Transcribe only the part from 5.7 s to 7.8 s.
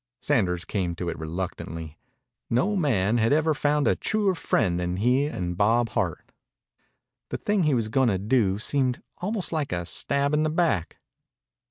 Hart. The thing he